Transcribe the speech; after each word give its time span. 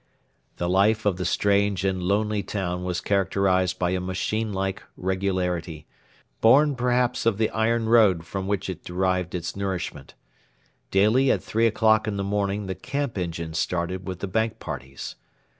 The 0.57 0.67
life 0.67 1.05
of 1.05 1.17
the 1.17 1.25
strange 1.25 1.85
and 1.85 2.01
lonely 2.01 2.41
town 2.41 2.83
was 2.83 2.99
characterised 3.01 3.77
by 3.77 3.91
a 3.91 3.99
machine 3.99 4.51
like 4.51 4.81
regularity, 4.97 5.85
born 6.41 6.75
perhaps 6.75 7.27
of 7.27 7.37
the 7.37 7.51
iron 7.51 7.87
road 7.87 8.25
from 8.25 8.47
which 8.47 8.67
it 8.67 8.83
derived 8.83 9.35
its 9.35 9.55
nourishment. 9.55 10.15
Daily 10.89 11.31
at 11.31 11.43
three 11.43 11.67
o'clock 11.67 12.07
in 12.07 12.17
the 12.17 12.23
morning 12.23 12.65
the 12.65 12.73
'camp 12.73 13.15
engine' 13.15 13.53
started 13.53 14.07
with 14.07 14.21
the 14.21 14.27
'bank 14.27 14.57
parties.' 14.57 15.17